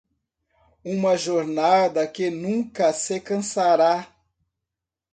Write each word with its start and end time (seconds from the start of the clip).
uma 0.83 1.15
jornada 1.15 2.07
que 2.07 2.31
nunca 2.31 2.91
se 2.91 3.19
cansará 3.19 4.07